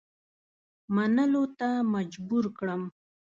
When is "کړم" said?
2.57-2.81